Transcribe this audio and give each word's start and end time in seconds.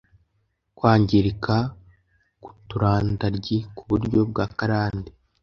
Kwangirika 0.77 1.55
k’uturandaryi 2.41 3.57
ku 3.75 3.81
buryo 3.89 4.19
bwa 4.29 4.45
karande 4.57 5.11